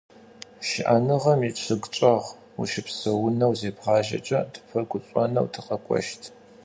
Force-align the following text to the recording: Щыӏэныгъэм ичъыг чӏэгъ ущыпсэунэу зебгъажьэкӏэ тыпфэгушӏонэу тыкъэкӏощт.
Щыӏэныгъэм 0.67 1.41
ичъыг 1.49 1.83
чӏэгъ 1.95 2.27
ущыпсэунэу 2.61 3.53
зебгъажьэкӏэ 3.59 4.39
тыпфэгушӏонэу 4.51 5.47
тыкъэкӏощт. 5.53 6.21